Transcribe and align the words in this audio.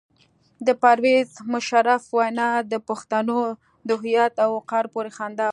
د 0.67 0.69
پرویز 0.83 1.29
مشرف 1.53 2.01
وینا 2.17 2.49
د 2.71 2.73
پښتنو 2.87 3.39
د 3.87 3.89
هویت 4.01 4.33
او 4.43 4.49
وقار 4.59 4.85
پورې 4.93 5.11
خندا 5.17 5.45
وه. 5.47 5.49